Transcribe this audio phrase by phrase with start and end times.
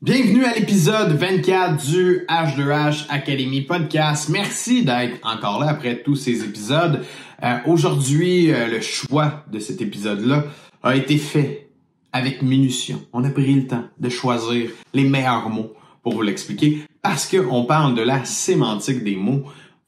[0.00, 4.28] Bienvenue à l'épisode 24 du H2H Academy Podcast.
[4.28, 7.04] Merci d'être encore là après tous ces épisodes.
[7.42, 10.44] Euh, Aujourd'hui, euh, le choix de cet épisode-là
[10.84, 11.70] a été fait
[12.12, 13.02] avec minution.
[13.12, 15.72] On a pris le temps de choisir les meilleurs mots
[16.04, 19.42] pour vous l'expliquer parce qu'on parle de la sémantique des mots.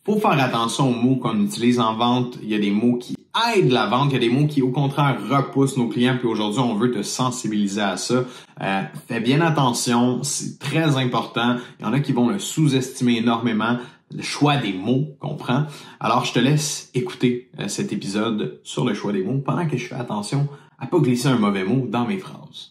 [0.05, 2.37] Faut faire attention aux mots qu'on utilise en vente.
[2.43, 3.15] Il y a des mots qui
[3.55, 6.17] aident la vente, il y a des mots qui au contraire repoussent nos clients.
[6.19, 8.25] Puis aujourd'hui, on veut te sensibiliser à ça.
[8.61, 11.57] Euh, fais bien attention, c'est très important.
[11.79, 13.79] Il y en a qui vont le sous-estimer énormément.
[14.13, 15.67] Le choix des mots qu'on prend.
[16.01, 19.77] Alors, je te laisse écouter euh, cet épisode sur le choix des mots pendant que
[19.77, 20.49] je fais attention
[20.81, 22.71] à pas glisser un mauvais mot dans mes phrases.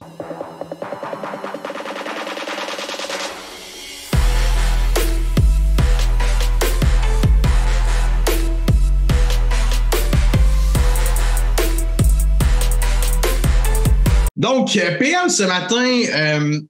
[14.39, 16.61] Donc, euh, PL, ce matin, euh,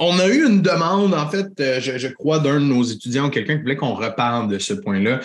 [0.00, 3.54] on a eu une demande, en fait, euh, je, crois, d'un de nos étudiants, quelqu'un
[3.54, 5.20] qui voulait qu'on reparle de ce point-là,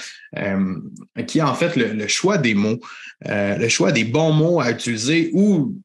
[1.26, 2.80] qui est en fait le, choix des mots,
[3.26, 5.76] le choix des bons mots à utiliser ou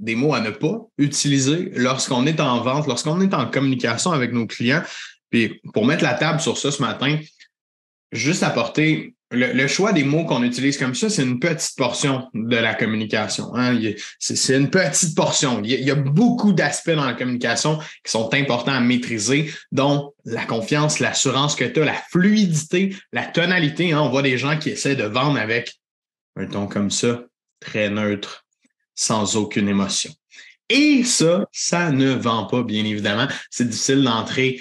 [0.00, 4.32] des mots à ne pas utiliser lorsqu'on est en vente, lorsqu'on est en communication avec
[4.32, 4.82] nos clients.
[5.28, 7.18] Puis, pour mettre la table sur ça ce matin,
[8.12, 12.56] juste apporter le, choix des mots qu'on utilise comme ça, c'est une petite portion de
[12.56, 13.54] la communication.
[13.56, 13.78] Hein?
[14.20, 15.60] C'est une petite portion.
[15.64, 18.80] Il y a, il y a beaucoup d'aspects dans la communication qui sont importants à
[18.80, 23.92] maîtriser, dont la confiance, l'assurance que tu as, la fluidité, la tonalité.
[23.92, 24.00] Hein?
[24.02, 25.74] On voit des gens qui essaient de vendre avec
[26.36, 27.24] un ton comme ça,
[27.60, 28.44] très neutre,
[28.94, 30.12] sans aucune émotion.
[30.68, 33.28] Et ça, ça ne vend pas, bien évidemment.
[33.50, 34.60] C'est difficile d'entrer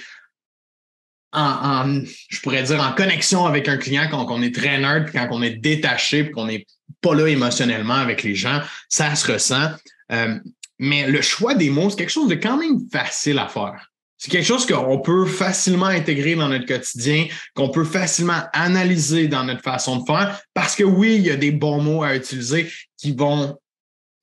[1.35, 5.27] en, je pourrais dire, en connexion avec un client quand on est très nerd, quand
[5.31, 6.65] on est détaché, puis qu'on n'est
[7.01, 9.71] pas là émotionnellement avec les gens, ça se ressent.
[10.11, 10.39] Euh,
[10.79, 13.91] mais le choix des mots, c'est quelque chose de quand même facile à faire.
[14.17, 19.43] C'est quelque chose qu'on peut facilement intégrer dans notre quotidien, qu'on peut facilement analyser dans
[19.43, 22.71] notre façon de faire, parce que oui, il y a des bons mots à utiliser
[22.97, 23.57] qui vont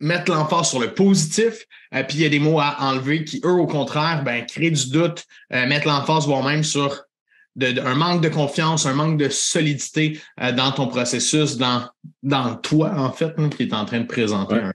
[0.02, 3.40] mettre l'emphase sur le positif, euh, puis il y a des mots à enlever qui,
[3.44, 7.04] eux, au contraire, ben, créent du doute, euh, mettre l'emphase voire même sur
[7.54, 11.88] de, de, un manque de confiance, un manque de solidité euh, dans ton processus, dans,
[12.22, 14.60] dans toi, en fait, hein, qui est en train de présenter ouais.
[14.60, 14.72] un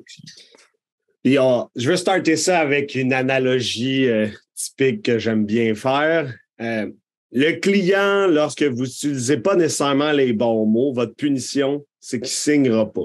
[1.39, 6.33] on, je veux starter ça avec une analogie euh, typique que j'aime bien faire.
[6.59, 12.63] Le client, lorsque vous n'utilisez pas nécessairement les bons mots, votre punition, c'est qu'il ne
[12.63, 13.03] signera pas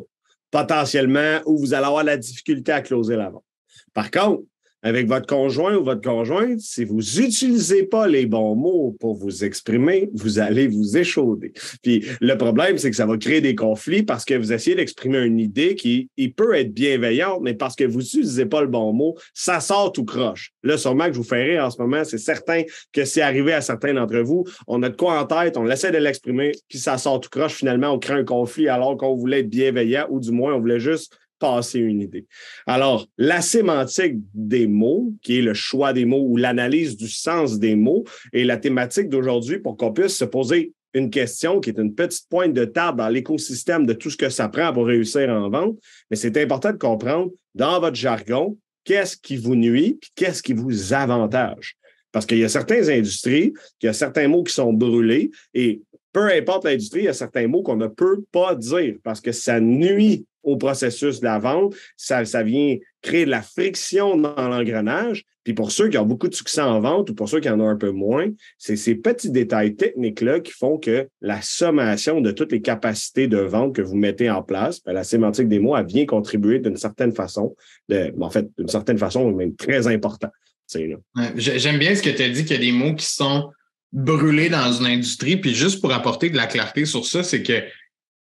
[0.52, 3.44] potentiellement où vous allez avoir la difficulté à closer la vente.
[3.92, 4.44] Par contre,
[4.82, 9.44] avec votre conjoint ou votre conjointe, si vous n'utilisez pas les bons mots pour vous
[9.44, 11.52] exprimer, vous allez vous échauder.
[11.82, 15.20] Puis le problème, c'est que ça va créer des conflits parce que vous essayez d'exprimer
[15.20, 19.16] une idée qui peut être bienveillante, mais parce que vous n'utilisez pas le bon mot,
[19.34, 20.52] ça sort tout croche.
[20.62, 22.62] Là, sûrement que je vous fais rire en ce moment, c'est certain
[22.92, 24.44] que c'est arrivé à certains d'entre vous.
[24.66, 27.54] On a de quoi en tête, on essaie de l'exprimer, puis ça sort tout croche.
[27.54, 30.80] Finalement, on crée un conflit alors qu'on voulait être bienveillant ou du moins on voulait
[30.80, 32.24] juste passer une idée.
[32.68, 37.58] Alors, la sémantique des mots, qui est le choix des mots ou l'analyse du sens
[37.58, 41.78] des mots, est la thématique d'aujourd'hui pour qu'on puisse se poser une question qui est
[41.78, 45.28] une petite pointe de table dans l'écosystème de tout ce que ça prend pour réussir
[45.30, 45.76] en vente.
[46.10, 50.52] Mais c'est important de comprendre dans votre jargon qu'est-ce qui vous nuit et qu'est-ce qui
[50.52, 51.76] vous avantage.
[52.12, 53.52] Parce qu'il y a certaines industries,
[53.82, 55.80] il y a certains mots qui sont brûlés et
[56.12, 59.32] peu importe l'industrie, il y a certains mots qu'on ne peut pas dire parce que
[59.32, 61.74] ça nuit au processus de la vente.
[61.96, 65.24] Ça, vient créer de la friction dans l'engrenage.
[65.44, 67.58] Puis pour ceux qui ont beaucoup de succès en vente ou pour ceux qui en
[67.58, 72.30] ont un peu moins, c'est ces petits détails techniques-là qui font que la sommation de
[72.30, 75.74] toutes les capacités de vente que vous mettez en place, bien, la sémantique des mots
[75.74, 77.56] a bien contribué d'une certaine façon,
[77.88, 80.28] de, en fait, d'une certaine façon, même très important.
[81.36, 83.50] J'aime bien ce que tu as dit, qu'il y a des mots qui sont
[83.92, 85.36] brûlés dans une industrie.
[85.36, 87.60] Puis juste pour apporter de la clarté sur ça, c'est que,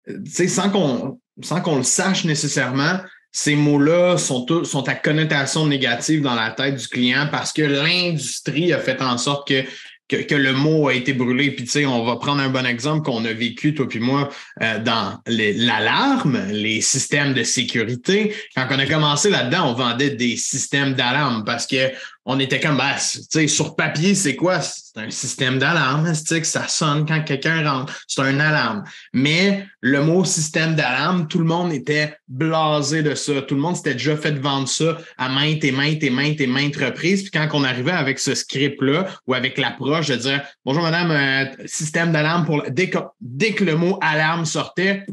[0.08, 3.00] tu sais, sans qu'on sans qu'on le sache nécessairement,
[3.32, 8.74] ces mots-là sont, sont à connotation négative dans la tête du client parce que l'industrie
[8.74, 9.64] a fait en sorte que,
[10.10, 11.52] le mot a été brûlé.
[11.52, 14.30] Puis, tu sais, on va prendre un bon exemple qu'on a vécu, toi puis moi,
[14.64, 18.34] euh, dans l'alarme, les systèmes de sécurité.
[18.56, 21.92] Quand on a commencé là-dedans, on vendait des systèmes d'alarme parce que
[22.30, 24.60] on était comme, bah, sur papier, c'est quoi?
[24.60, 27.98] C'est un système d'alarme, que ça sonne quand quelqu'un rentre?
[28.06, 28.84] C'est un alarme.
[29.14, 33.42] Mais le mot système d'alarme, tout le monde était blasé de ça.
[33.44, 36.48] Tout le monde s'était déjà fait vendre ça à maintes et maintes et maintes et
[36.48, 37.22] maintes reprises.
[37.22, 41.66] Puis quand on arrivait avec ce script-là ou avec l'approche de dire, bonjour madame, euh,
[41.66, 45.06] système d'alarme pour, dès que, dès que le mot alarme sortait,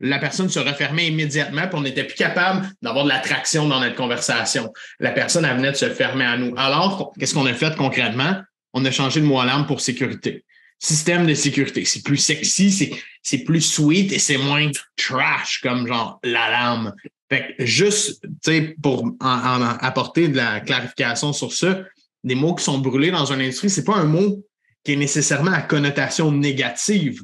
[0.00, 3.96] la personne se refermait immédiatement, puis on n'était plus capable d'avoir de l'attraction dans notre
[3.96, 4.72] conversation.
[5.00, 6.54] La personne, elle venait de se fermer à nous.
[6.56, 8.40] Alors, qu'est-ce qu'on a fait concrètement?
[8.72, 10.44] On a changé le mot alarme pour sécurité.
[10.78, 11.84] Système de sécurité.
[11.84, 12.92] C'est plus sexy,
[13.22, 16.94] c'est plus sweet et c'est moins trash comme genre l'alarme.
[17.28, 21.82] Fait que juste, tu sais, pour apporter de la clarification sur ça,
[22.22, 24.44] des mots qui sont brûlés dans une industrie, c'est pas un mot
[24.84, 27.22] qui est nécessairement à connotation négative.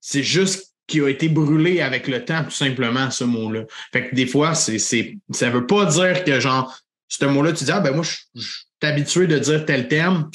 [0.00, 3.64] C'est juste qui a été brûlé avec le temps, tout simplement, ce mot-là.
[3.92, 6.78] Fait que des fois, c'est, c'est, ça veut pas dire que, genre,
[7.08, 10.30] ce mot-là, tu dis, ah, ben moi, je, suis habitué de dire tel terme.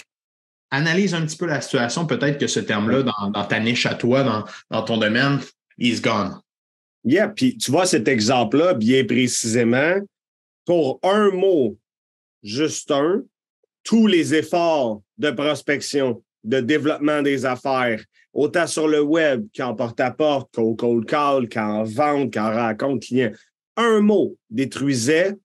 [0.71, 2.05] Analyse un petit peu la situation.
[2.05, 5.39] Peut-être que ce terme-là, dans, ta niche à toi, dans, dans ton domaine,
[5.77, 6.39] is gone.
[7.03, 9.95] Yeah, puis tu vois cet exemple-là, bien précisément,
[10.65, 11.77] pour un mot,
[12.43, 13.23] juste un,
[13.83, 18.03] tous les efforts de prospection, de développement des affaires,
[18.33, 23.31] autant sur le web qu'en porte-à-porte, qu'au cold call, qu'en vente, qu'en rencontre client.
[23.77, 25.35] Un mot détruisait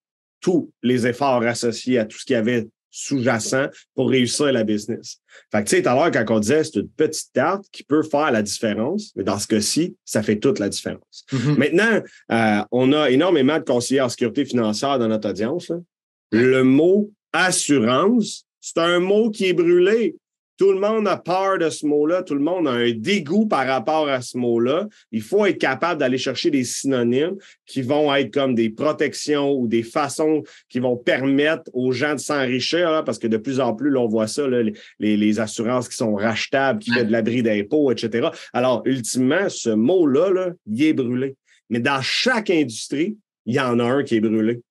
[0.41, 2.67] tous les efforts associés à tout ce qu'il y avait
[2.97, 5.19] sous-jacent pour réussir la business.
[5.53, 7.83] Fait que, tu sais, tout à l'heure, quand on disait c'est une petite tarte qui
[7.83, 11.27] peut faire la différence, mais dans ce cas-ci, ça fait toute la différence.
[11.31, 11.57] Mm-hmm.
[11.59, 12.03] Maintenant,
[12.33, 15.71] euh, on a énormément de conseillers en sécurité financière dans notre audience.
[16.33, 20.17] Le mot assurance, c'est un mot qui est brûlé.
[20.57, 23.67] Tout le monde a peur de ce mot-là, tout le monde a un dégoût par
[23.67, 24.89] rapport à ce mot-là.
[25.13, 27.37] Il faut être capable d'aller chercher des synonymes
[27.67, 32.21] qui vont être comme des protections ou des façons qui vont permettre aux gens de
[32.21, 34.47] s'enrichir, parce que de plus en plus, on voit ça,
[34.99, 38.29] les, assurances qui sont rachetables, qui font de l'abri d'impôts, etc.
[38.53, 41.37] Alors, ultimement, ce mot-là, là, il est brûlé.
[41.69, 44.63] Mais dans chaque industrie, il y en a un qui est brûlé.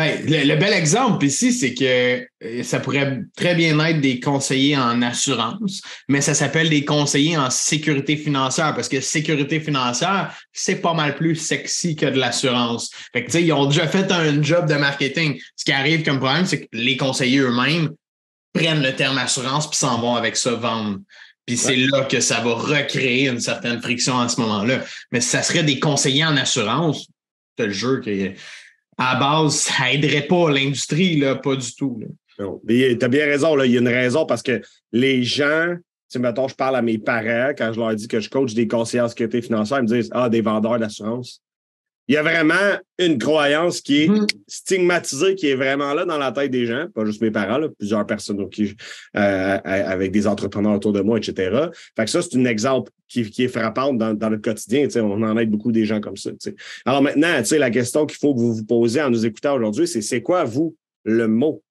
[0.00, 4.78] Ben, le, bel exemple ici, c'est que euh, ça pourrait très bien être des conseillers
[4.78, 10.76] en assurance, mais ça s'appelle des conseillers en sécurité financière parce que sécurité financière, c'est
[10.76, 12.90] pas mal plus sexy que de l'assurance.
[13.12, 15.38] Fait que, tu sais, ils ont déjà fait un job de marketing.
[15.54, 17.90] Ce qui arrive comme problème, c'est que les conseillers eux-mêmes
[18.54, 21.00] prennent le terme assurance puis s'en vont avec ça vendre.
[21.44, 24.82] Puis c'est là que ça va recréer une certaine friction à ce moment-là.
[25.12, 27.06] Mais ça serait des conseillers en assurance,
[27.58, 28.32] c'est le jeu qui
[29.00, 32.00] à base, ça aiderait pas l'industrie, pas du tout.
[32.36, 34.60] Tu as bien raison, il y a une raison parce que
[34.92, 35.74] les gens,
[36.08, 38.68] si mettons, je parle à mes parents, quand je leur dis que je coach des
[38.68, 41.42] conseillers en sécurité financière, ils me disent Ah, des vendeurs d'assurance.
[42.10, 44.26] Il y a vraiment une croyance qui est mm-hmm.
[44.48, 48.04] stigmatisée, qui est vraiment là dans la tête des gens, pas juste mes parents, plusieurs
[48.04, 51.68] personnes euh, avec des entrepreneurs autour de moi, etc.
[51.94, 54.88] Fait que ça, c'est un exemple qui, est frappant dans, dans, le quotidien.
[54.96, 56.30] On en aide beaucoup des gens comme ça.
[56.84, 60.02] Alors maintenant, la question qu'il faut que vous vous posez en nous écoutant aujourd'hui, c'est
[60.02, 60.74] c'est quoi, vous,
[61.04, 61.62] le mot?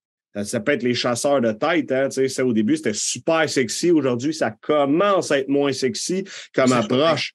[0.42, 1.92] Ça peut être les chasseurs de tête.
[1.92, 3.92] Hein, ça, au début, c'était super sexy.
[3.92, 7.34] Aujourd'hui, ça commence à être moins sexy comme approche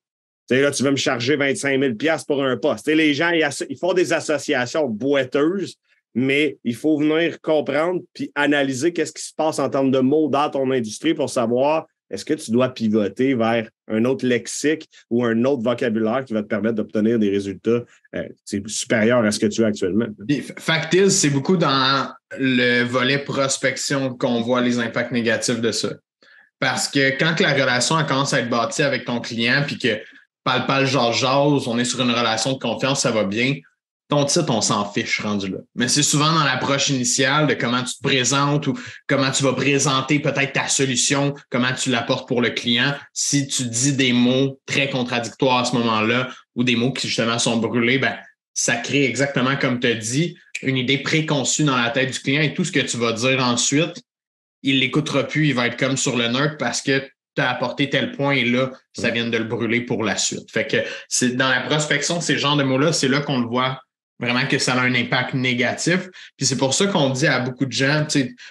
[0.50, 1.94] là, tu veux me charger 25 000
[2.26, 2.86] pour un poste.
[2.86, 5.76] les gens, ils, font des associations boiteuses,
[6.14, 10.28] mais il faut venir comprendre puis analyser qu'est-ce qui se passe en termes de mots
[10.28, 15.24] dans ton industrie pour savoir est-ce que tu dois pivoter vers un autre lexique ou
[15.24, 17.82] un autre vocabulaire qui va te permettre d'obtenir des résultats
[18.14, 18.28] euh,
[18.66, 20.06] supérieurs à ce que tu as actuellement?
[20.58, 25.88] Factice, c'est beaucoup dans le volet prospection qu'on voit les impacts négatifs de ça.
[26.60, 29.98] Parce que quand la relation commence à être bâtie avec ton client, puis que
[30.44, 33.54] pal pal on est sur une relation de confiance, ça va bien.
[34.10, 35.58] Ton titre, on s'en fiche rendu là.
[35.74, 39.54] Mais c'est souvent dans l'approche initiale de comment tu te présentes ou comment tu vas
[39.54, 42.94] présenter peut-être ta solution, comment tu l'apportes pour le client.
[43.14, 47.38] Si tu dis des mots très contradictoires à ce moment-là ou des mots qui justement
[47.38, 48.14] sont brûlés, ben,
[48.52, 52.42] ça crée exactement comme tu as dit, une idée préconçue dans la tête du client
[52.42, 54.02] et tout ce que tu vas dire ensuite,
[54.62, 57.02] il l'écoutera plus, il va être comme sur le nerd parce que
[57.34, 60.50] t'as apporté tel point et là, ça vient de le brûler pour la suite.
[60.50, 63.46] Fait que c'est dans la prospection de ces genres de mots-là, c'est là, qu'on le
[63.46, 63.80] voit
[64.20, 66.08] vraiment que ça a un impact négatif.
[66.36, 68.06] Puis c'est pour ça qu'on dit à beaucoup de gens,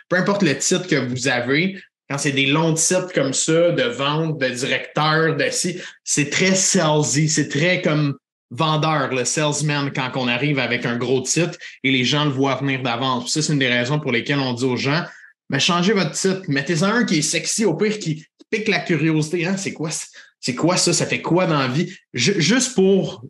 [0.09, 3.83] peu importe le titre que vous avez, quand c'est des longs titres comme ça, de
[3.83, 8.15] vente, de directeur, de si, c'est très salesy, c'est très comme
[8.51, 12.55] vendeur, le salesman, quand on arrive avec un gros titre et les gens le voient
[12.55, 13.33] venir d'avance.
[13.33, 15.03] Ça, c'est une des raisons pour lesquelles on dit aux gens,
[15.49, 19.45] mais changez votre titre, mettez-en un qui est sexy, au pire, qui, pique la curiosité.
[19.45, 19.57] Hein?
[19.57, 19.89] C'est quoi,
[20.39, 20.93] c'est quoi ça?
[20.93, 21.91] Ça fait quoi dans la vie?
[22.13, 23.25] juste pour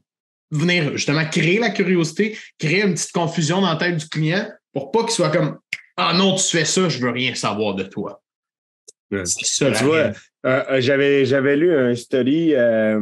[0.52, 4.92] venir justement créer la curiosité, créer une petite confusion dans la tête du client pour
[4.92, 5.58] pas qu'il soit comme
[5.98, 8.22] Ah non, tu fais ça, je veux rien savoir de toi.
[9.12, 9.72] C'est ça.
[9.72, 10.14] Tu vois, euh,
[10.46, 13.00] euh, j'avais, j'avais lu un study euh,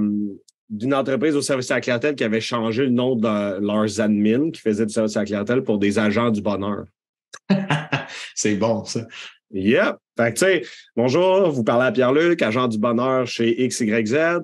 [0.70, 4.52] d'une entreprise au service à la clientèle qui avait changé le nom de leurs admins
[4.52, 6.86] qui faisaient du service à la clientèle pour des agents du bonheur.
[8.36, 9.08] C'est bon, ça.
[9.54, 9.96] Yep.
[10.22, 10.62] Fait que, tu sais,
[10.96, 14.14] bonjour, vous parlez à Pierre-Luc, agent du bonheur chez XYZ.
[14.14, 14.42] Euh,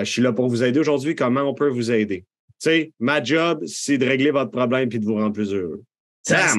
[0.00, 1.14] je suis là pour vous aider aujourd'hui.
[1.14, 2.24] Comment on peut vous aider?
[2.58, 5.82] sais, ma job, c'est de régler votre problème puis de vous rendre plus heureux.
[6.22, 6.54] Ça,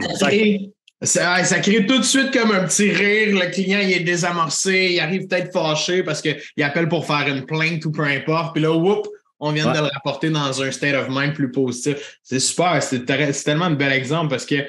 [1.44, 3.36] ça, crée, tout de suite comme un petit rire.
[3.36, 7.46] Le client, il est désamorcé, il arrive peut-être fâché parce qu'il appelle pour faire une
[7.46, 8.54] plainte ou peu importe.
[8.54, 9.08] Puis là, whoop,
[9.40, 12.20] on vient de le rapporter dans un state of mind plus positif.
[12.24, 12.82] C'est super.
[12.82, 14.66] C'est tellement un bel exemple parce que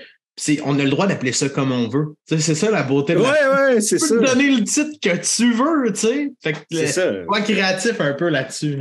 [0.64, 2.14] on a le droit d'appeler ça comme on veut.
[2.26, 4.08] C'est ça la beauté de ouais, Ouais, c'est ça.
[4.08, 6.32] Tu peux donner le titre que tu veux, tu sais.
[6.42, 7.12] Fait que c'est ça.
[7.44, 8.78] créatif un peu là-dessus.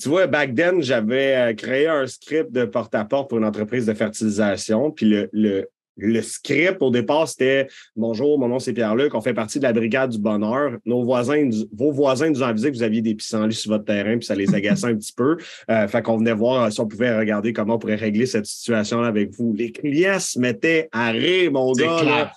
[0.00, 3.94] tu vois, back then, j'avais euh, créé un script de porte-à-porte pour une entreprise de
[3.94, 4.90] fertilisation.
[4.90, 9.34] Puis le, le, le script, au départ, c'était Bonjour, mon nom c'est Pierre-Luc, on fait
[9.34, 10.78] partie de la Brigade du Bonheur.
[10.84, 14.16] Nos voisins, vos voisins nous ont avisé que vous aviez des pissenlits sur votre terrain,
[14.18, 15.36] puis ça les agaçait un petit peu.
[15.70, 19.08] Euh, fait qu'on venait voir si on pouvait regarder comment on pourrait régler cette situation-là
[19.08, 19.54] avec vous.
[19.54, 22.32] Les clients se mettaient à rire, mon gars.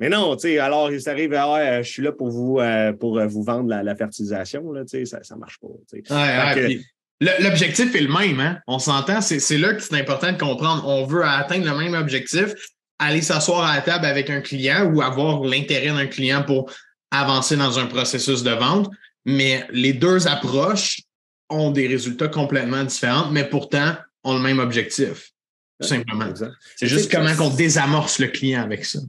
[0.00, 2.92] Mais non, tu sais, alors il s'arrive, ah, ouais, je suis là pour vous euh,
[2.92, 5.68] pour vous vendre la, fertilisation, là, tu sais, ça, ça marche pas.
[7.20, 8.58] L'objectif est le même, hein?
[8.66, 10.86] On s'entend, c'est là que c'est important de comprendre.
[10.86, 12.54] On veut atteindre le même objectif,
[13.04, 16.70] aller s'asseoir à la table avec un client ou avoir l'intérêt d'un client pour
[17.10, 18.90] avancer dans un processus de vente.
[19.24, 21.00] Mais les deux approches
[21.48, 23.94] ont des résultats complètement différents, mais pourtant
[24.24, 25.30] ont le même objectif.
[25.80, 26.32] Tout simplement.
[26.76, 29.00] C'est juste comment on désamorce le client avec ça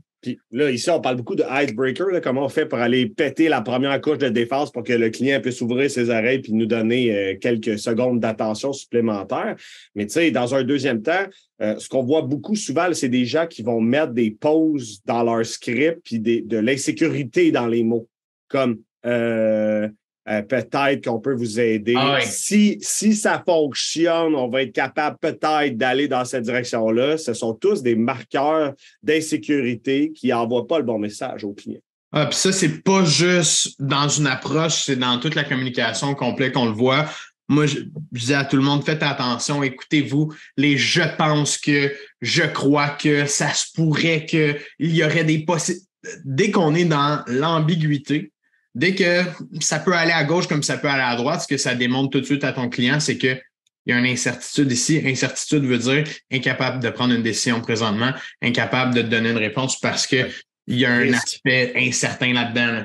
[0.51, 3.99] là, ici, on parle beaucoup de icebreaker, comment on fait pour aller péter la première
[4.01, 7.35] couche de défense pour que le client puisse ouvrir ses oreilles puis nous donner euh,
[7.39, 9.55] quelques secondes d'attention supplémentaire.
[9.95, 11.25] Mais tu sais, dans un deuxième temps,
[11.61, 15.23] euh, ce qu'on voit beaucoup souvent, c'est des gens qui vont mettre des pauses dans
[15.23, 18.07] leur script puis de l'insécurité dans les mots.
[18.47, 19.89] Comme euh,
[20.27, 21.93] euh, peut-être qu'on peut vous aider.
[21.95, 27.17] Ah si, si ça fonctionne, on va être capable peut-être d'aller dans cette direction-là.
[27.17, 31.81] Ce sont tous des marqueurs d'insécurité qui n'envoient pas le bon message aux clients.
[32.11, 36.53] Ah, puis ça, c'est pas juste dans une approche, c'est dans toute la communication complète
[36.53, 37.05] qu'on le voit.
[37.47, 37.79] Moi, je,
[38.11, 43.25] dis à tout le monde, faites attention, écoutez-vous, les je pense que, je crois que,
[43.25, 45.85] ça se pourrait qu'il y aurait des possibilités.
[46.23, 48.31] Dès qu'on est dans l'ambiguïté,
[48.75, 49.21] dès que
[49.61, 52.11] ça peut aller à gauche comme ça peut aller à droite, ce que ça démontre
[52.11, 53.41] tout de suite à ton client, c'est qu'il
[53.87, 55.01] y a une incertitude ici.
[55.03, 59.79] Incertitude veut dire incapable de prendre une décision présentement, incapable de te donner une réponse
[59.79, 60.27] parce qu'il
[60.67, 62.83] y a un aspect incertain là-dedans.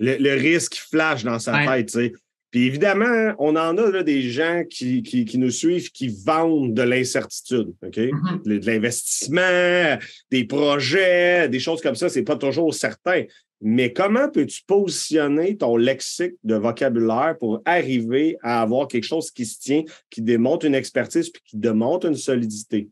[0.00, 2.12] Le, risque flash dans sa tête, tu sais.
[2.50, 7.68] Puis évidemment, on en a des gens qui, qui, nous suivent qui vendent de l'incertitude,
[7.80, 7.96] OK?
[7.96, 8.60] Mm-hmm.
[8.60, 9.98] De l'investissement,
[10.32, 13.22] des projets, des choses comme ça, c'est pas toujours certain.
[13.60, 19.44] Mais comment peux-tu positionner ton lexique de vocabulaire pour arriver à avoir quelque chose qui
[19.44, 22.88] se tient, qui démontre une expertise puis qui démontre une solidité?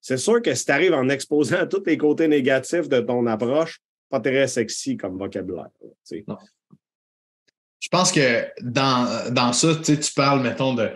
[0.00, 3.80] C'est sûr que si tu arrives en exposant tous les côtés négatifs de ton approche,
[4.10, 5.70] pas très sexy comme vocabulaire.
[6.08, 10.90] Je pense que dans, dans ça, tu parles, mettons, de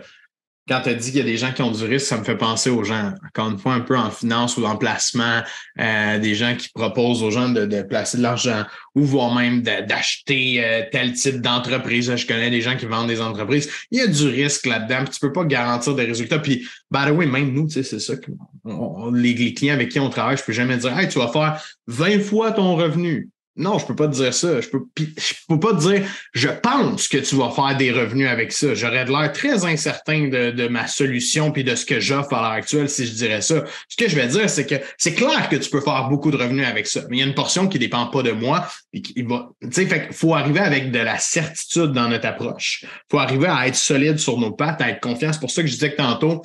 [0.69, 2.25] quand tu as dit qu'il y a des gens qui ont du risque, ça me
[2.25, 5.43] fait penser aux gens, encore une fois, un peu en finance ou en placement,
[5.79, 8.65] euh, des gens qui proposent aux gens de, placer de l'argent
[8.97, 12.15] ou voire même d'acheter euh, tel type d'entreprise.
[12.15, 13.71] Je connais des gens qui vendent des entreprises.
[13.93, 16.41] Il y a du risque là-dedans, puis tu peux pas garantir des résultats.
[16.41, 18.31] Puis, by the way, même nous, c'est ça que
[19.15, 21.63] les, les, clients avec qui on travaille, je peux jamais dire Hey, tu vas faire
[21.87, 23.31] 20 fois ton revenu.
[23.57, 24.61] Non, je peux pas te dire ça.
[24.61, 28.29] Je peux, je peux pas te dire, je pense que tu vas faire des revenus
[28.29, 28.75] avec ça.
[28.75, 32.43] J'aurais de l'air très incertain de, de, ma solution puis de ce que j'offre à
[32.43, 33.65] l'heure actuelle si je dirais ça.
[33.89, 36.37] Ce que je vais dire, c'est que c'est clair que tu peux faire beaucoup de
[36.37, 39.01] revenus avec ça, mais il y a une portion qui dépend pas de moi et
[39.01, 42.85] qui va, tu sais, fait faut arriver avec de la certitude dans notre approche.
[43.11, 45.33] Faut arriver à être solide sur nos pattes, à être confiant.
[45.33, 46.43] C'est pour ça que je disais que tantôt,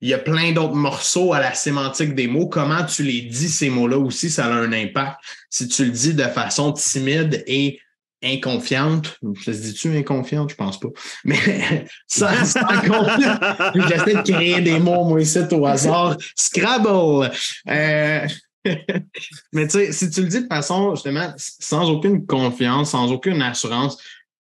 [0.00, 2.48] il y a plein d'autres morceaux à la sémantique des mots.
[2.48, 5.18] Comment tu les dis, ces mots-là aussi, ça a un impact.
[5.48, 7.80] Si tu le dis de façon timide et
[8.22, 10.50] inconfiante, ça se dit-tu inconfiante?
[10.50, 10.88] Je pense pas.
[11.24, 13.38] Mais sans, sans confiance,
[13.74, 16.16] j'essaie de créer des mots, moi, ici, au hasard.
[16.34, 17.30] Scrabble!
[17.68, 18.26] Euh,
[19.52, 23.40] mais tu sais, si tu le dis de façon, justement, sans aucune confiance, sans aucune
[23.40, 23.96] assurance,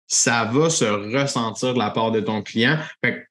[0.09, 2.79] ça va se ressentir de la part de ton client.
[3.05, 3.26] Fait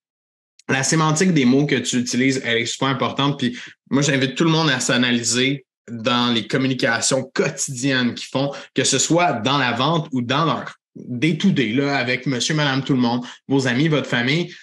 [0.70, 3.38] la sémantique des mots que tu utilises, elle est super importante.
[3.38, 3.58] Puis
[3.90, 8.98] moi, j'invite tout le monde à s'analyser dans les communications quotidiennes qu'ils font, que ce
[8.98, 13.26] soit dans la vente ou dans leur day-to-day, là, avec monsieur, madame, tout le monde,
[13.48, 14.54] vos amis, votre famille.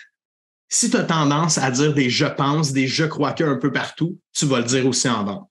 [0.69, 3.71] Si tu as tendance à dire des je pense, des je crois que un peu
[3.71, 5.51] partout, tu vas le dire aussi en vente.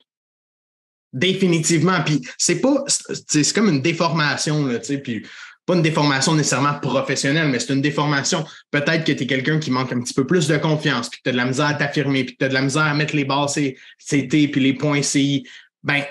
[1.13, 2.01] Définitivement.
[2.03, 5.25] Puis c'est pas, c'est comme une déformation, là, tu sais, puis
[5.65, 8.45] pas une déformation nécessairement professionnelle, mais c'est une déformation.
[8.71, 11.23] Peut-être que tu es quelqu'un qui manque un petit peu plus de confiance, puis que
[11.23, 12.93] tu as de la misère à t'affirmer, puis que tu as de la misère à
[12.93, 15.47] mettre les bases CT, puis les points CI.
[15.83, 16.03] Ben,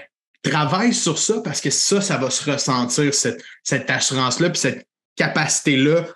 [0.42, 6.06] travaille sur ça parce que ça, ça va se ressentir, cette, assurance-là, puis cette capacité-là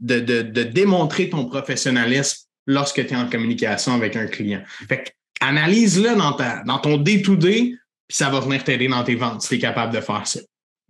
[0.00, 4.62] de, de, démontrer ton professionnalisme lorsque tu es en communication avec un client.
[4.88, 7.74] Fait analyse-le dans, dans ton day-to-day,
[8.08, 10.40] puis ça va venir t'aider dans tes ventes si tu es capable de faire ça.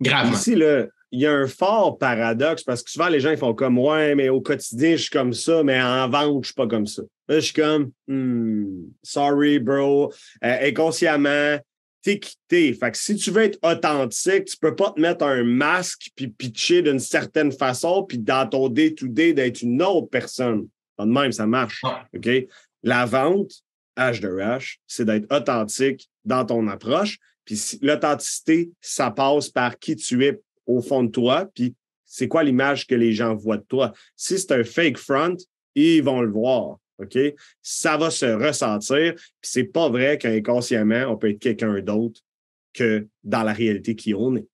[0.01, 0.37] Gravement.
[0.47, 0.85] Là,
[1.15, 4.15] il y a un fort paradoxe parce que souvent les gens ils font comme Ouais,
[4.15, 7.03] mais au quotidien, je suis comme ça, mais en vente, je suis pas comme ça.
[7.29, 10.11] Là, je suis comme hmm, sorry, bro.
[10.43, 11.57] Euh, inconsciemment,
[12.01, 12.73] t'es quitté.
[12.73, 16.27] Fait que si tu veux être authentique, tu peux pas te mettre un masque puis
[16.27, 20.67] pitcher d'une certaine façon, puis dans ton day-to-day d'être une autre personne.
[20.97, 21.81] Pas de même, ça marche.
[22.13, 22.29] OK?
[22.83, 23.51] La vente,
[23.97, 27.19] H de H, c'est d'être authentique dans ton approche.
[27.45, 32.43] Puis l'authenticité, ça passe par qui tu es au fond de toi, puis c'est quoi
[32.43, 33.93] l'image que les gens voient de toi?
[34.15, 35.37] Si c'est un fake front,
[35.73, 36.77] ils vont le voir.
[36.99, 37.17] OK?
[37.61, 39.15] Ça va se ressentir.
[39.15, 42.21] Puis c'est pas vrai qu'inconsciemment, on peut être quelqu'un d'autre
[42.73, 44.47] que dans la réalité qui on est.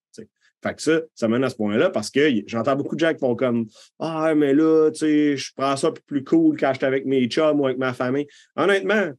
[0.62, 3.18] Fait que ça, ça mène à ce point-là parce que j'entends beaucoup de gens qui
[3.18, 3.66] font comme
[3.98, 7.60] Ah, mais là, tu sais, je prends ça plus cool quand j'étais avec mes chums
[7.60, 8.28] ou avec ma famille.
[8.54, 9.10] Honnêtement,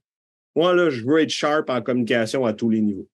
[0.55, 3.09] moi, là, je veux être sharp en communication à tous les niveaux.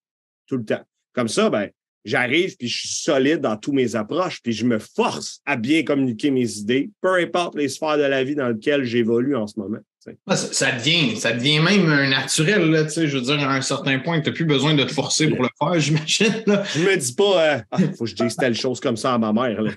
[0.46, 0.84] Tout le temps.
[1.12, 1.70] Comme ça, ben,
[2.04, 5.82] j'arrive puis je suis solide dans tous mes approches puis je me force à bien
[5.82, 9.58] communiquer mes idées, peu importe les sphères de la vie dans lesquelles j'évolue en ce
[9.58, 9.78] moment.
[10.26, 14.30] Ça, devient, ça devient même naturel, là, je veux dire, à un certain point, tu
[14.30, 16.42] n'as plus besoin de te forcer pour le faire, j'imagine.
[16.46, 19.18] Je me dis pas, euh, ah, faut que je dise telle chose comme ça à
[19.18, 19.60] ma mère.
[19.60, 19.72] Là,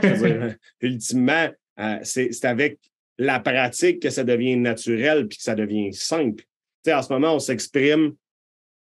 [0.00, 2.78] dire, ultimement, euh, c'est avec
[3.18, 6.44] la pratique que ça devient naturel puis que ça devient simple.
[6.88, 8.12] en ce moment, on s'exprime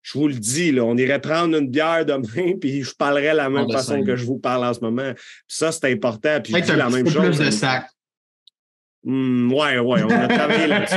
[0.07, 3.51] je vous le dis, là, on irait prendre une bière demain, puis je parlerais la
[3.51, 5.13] même façon que je vous parle en ce moment.
[5.49, 6.41] ça, c'est important.
[6.41, 7.37] Puis je dis la même chose.
[7.37, 7.89] Plus de sac.
[9.03, 10.95] Hmm, ouais, ouais, on a travaillé là-dessus.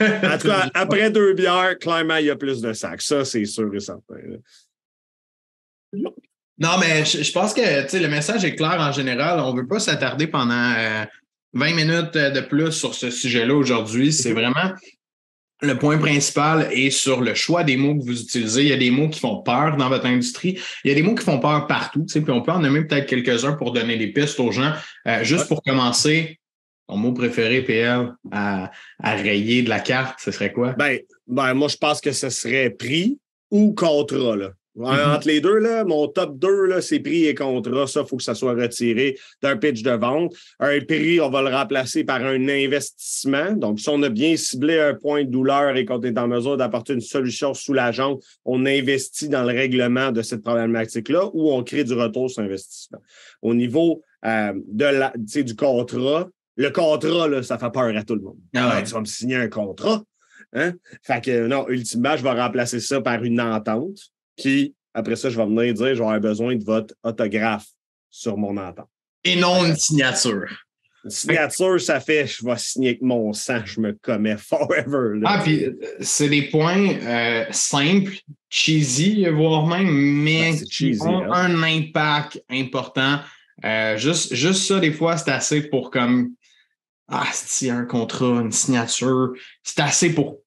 [0.00, 3.02] En tout cas, après deux bières, clairement, il y a plus de sacs.
[3.02, 4.16] Ça, c'est sûr et certain.
[5.92, 9.40] Non, mais je, pense que le message est clair en général.
[9.40, 10.72] On ne veut pas s'attarder pendant
[11.52, 14.12] 20 euh, minutes de plus sur ce sujet-là aujourd'hui.
[14.14, 14.74] C'est vraiment
[15.62, 18.62] le point principal est sur le choix des mots que vous utilisez.
[18.62, 20.58] Il y a des mots qui font peur dans votre industrie.
[20.84, 22.04] Il y a des mots qui font peur partout.
[22.10, 24.72] Tu puis on peut en nommer peut-être quelques-uns pour donner des pistes aux gens.
[25.06, 26.38] Euh, juste pour commencer,
[26.88, 28.70] ton mot préféré, PL, à,
[29.02, 30.72] à, rayer de la carte, ce serait quoi?
[30.72, 33.18] Ben, ben, moi, je pense que ce serait prix
[33.50, 34.36] ou contrat.
[34.36, 34.50] Là.
[34.80, 35.16] Mm-hmm.
[35.16, 37.86] Entre les deux, là, mon top 2, c'est prix et contrat.
[37.86, 40.34] Ça, il faut que ça soit retiré d'un pitch de vente.
[40.58, 43.52] Un prix, on va le remplacer par un investissement.
[43.52, 46.56] Donc, si on a bien ciblé un point de douleur et qu'on est en mesure
[46.56, 51.84] d'apporter une solution soulageante, on investit dans le règlement de cette problématique-là ou on crée
[51.84, 53.00] du retour sur investissement.
[53.42, 58.14] Au niveau euh, de la, du contrat, le contrat, là, ça fait peur à tout
[58.14, 58.38] le monde.
[58.54, 60.02] Ah tu vas me signer un contrat.
[60.52, 60.72] Hein?
[61.02, 65.36] Fait que non, ultimement, je vais remplacer ça par une entente qui, après ça, je
[65.36, 67.66] vais venir dire, j'aurai besoin de votre autographe
[68.10, 68.88] sur mon entente.
[69.24, 70.48] Et non une signature.
[71.04, 75.20] Une signature, ça fait je vais signer avec mon sang, je me commets forever.
[75.24, 78.16] Ah, puis euh, c'est des points euh, simples,
[78.48, 81.32] cheesy, voire même, mais qui ont hein.
[81.32, 83.20] un impact important.
[83.64, 86.32] Euh, juste, juste ça, des fois, c'est assez pour comme
[87.08, 89.32] Ah, c'est un contrat, une signature.
[89.62, 90.39] C'est assez pour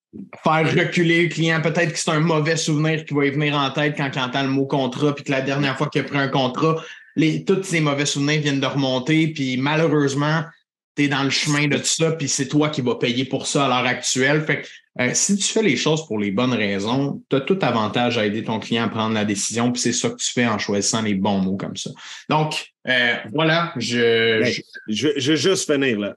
[0.43, 1.61] faire reculer le client.
[1.61, 4.43] Peut-être que c'est un mauvais souvenir qui va y venir en tête quand il entend
[4.43, 6.81] le mot contrat, puis que la dernière fois qu'il a pris un contrat,
[7.15, 10.43] les, tous ces mauvais souvenirs viennent de remonter, puis malheureusement,
[10.95, 13.47] tu es dans le chemin de tout ça, puis c'est toi qui vas payer pour
[13.47, 14.43] ça à l'heure actuelle.
[14.43, 14.63] Fait
[14.99, 18.25] euh, si tu fais les choses pour les bonnes raisons, tu as tout avantage à
[18.27, 21.01] aider ton client à prendre la décision, puis c'est ça que tu fais en choisissant
[21.01, 21.89] les bons mots comme ça.
[22.29, 24.53] Donc, euh, voilà, je, ben,
[24.87, 25.07] je...
[25.17, 25.31] je...
[25.31, 26.15] vais juste finir là.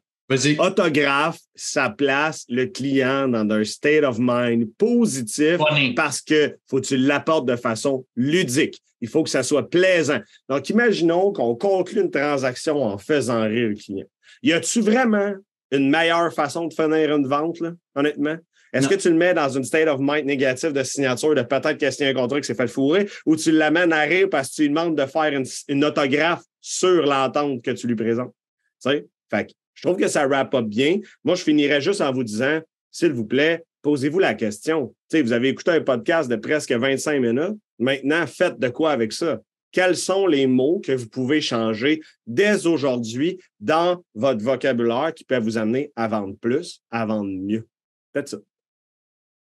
[0.59, 5.59] Autographe, ça place le client dans un state of mind positif
[5.95, 8.83] parce que faut que tu l'apportes de façon ludique.
[9.01, 10.19] Il faut que ça soit plaisant.
[10.49, 14.07] Donc, imaginons qu'on conclut une transaction en faisant rire le client.
[14.43, 15.35] Y a-tu vraiment
[15.71, 18.37] une meilleure façon de finir une vente, là, honnêtement?
[18.73, 21.79] Est-ce que tu le mets dans une state of mind négative de signature, de peut-être
[21.79, 24.51] qu'il y a un contrat qui s'est fait fourrer, ou tu l'amènes à rire parce
[24.51, 25.33] que tu lui demandes de faire
[25.69, 28.35] une, autographe sur l'entente que tu lui présentes?
[28.83, 29.07] Tu sais?
[29.31, 30.99] Fait je trouve que ça wrap up bien.
[31.23, 32.61] Moi, je finirais juste en vous disant,
[32.91, 34.95] s'il vous plaît, posez-vous la question.
[35.11, 37.59] Tu vous avez écouté un podcast de presque 25 minutes.
[37.79, 39.41] Maintenant, faites de quoi avec ça?
[39.71, 45.43] Quels sont les mots que vous pouvez changer dès aujourd'hui dans votre vocabulaire qui peuvent
[45.43, 47.69] vous amener à vendre plus, à vendre mieux?
[48.15, 48.39] Faites ça.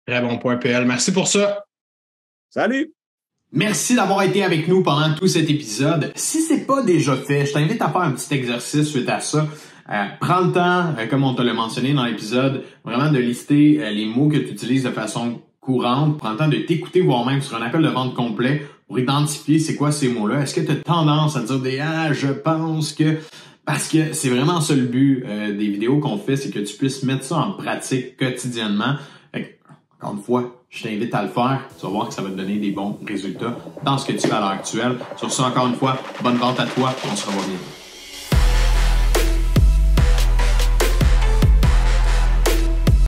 [0.06, 0.84] Très bon point, PL.
[0.84, 1.64] Merci pour ça.
[2.50, 2.95] Salut!
[3.52, 6.12] Merci d'avoir été avec nous pendant tout cet épisode.
[6.16, 9.20] Si ce n'est pas déjà fait, je t'invite à faire un petit exercice suite à
[9.20, 9.46] ça.
[9.88, 13.78] Euh, prends le temps, euh, comme on te l'a mentionné dans l'épisode, vraiment de lister
[13.80, 16.18] euh, les mots que tu utilises de façon courante.
[16.18, 19.58] Prends le temps de t'écouter, voire même sur un appel de vente complet pour identifier
[19.58, 20.42] c'est quoi ces mots-là.
[20.42, 23.18] Est-ce que tu as tendance à dire des Ah, je pense que
[23.64, 26.76] Parce que c'est vraiment ça le but euh, des vidéos qu'on fait, c'est que tu
[26.76, 28.96] puisses mettre ça en pratique quotidiennement.
[30.00, 31.60] encore une fois, je t'invite à le faire.
[31.78, 34.26] Tu vas voir que ça va te donner des bons résultats dans ce que tu
[34.26, 34.98] fais à l'heure actuelle.
[35.16, 36.94] Sur ça, encore une fois, bonne vente à toi.
[37.10, 37.75] On se revoit bientôt.